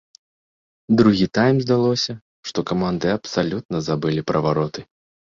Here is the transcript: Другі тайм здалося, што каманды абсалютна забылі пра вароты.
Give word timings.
Другі 1.01 1.27
тайм 1.39 1.59
здалося, 1.67 2.13
што 2.49 2.59
каманды 2.73 3.15
абсалютна 3.19 3.87
забылі 3.93 4.29
пра 4.31 4.39
вароты. 4.49 4.81